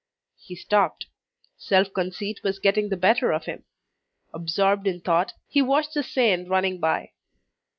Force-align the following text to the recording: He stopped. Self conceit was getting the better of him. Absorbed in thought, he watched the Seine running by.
He 0.41 0.55
stopped. 0.55 1.05
Self 1.57 1.93
conceit 1.93 2.41
was 2.41 2.57
getting 2.57 2.89
the 2.89 2.97
better 2.97 3.31
of 3.31 3.45
him. 3.45 3.65
Absorbed 4.33 4.87
in 4.87 4.99
thought, 5.01 5.33
he 5.47 5.61
watched 5.61 5.93
the 5.93 6.01
Seine 6.01 6.45
running 6.49 6.79
by. 6.79 7.11